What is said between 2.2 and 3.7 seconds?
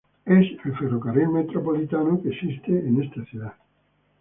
que existe en esta ciudad.